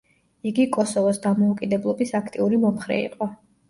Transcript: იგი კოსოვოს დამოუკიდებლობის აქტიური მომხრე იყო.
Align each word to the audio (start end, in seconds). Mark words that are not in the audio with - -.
იგი 0.51 0.65
კოსოვოს 0.77 1.21
დამოუკიდებლობის 1.27 2.19
აქტიური 2.23 2.63
მომხრე 2.67 3.03
იყო. 3.09 3.35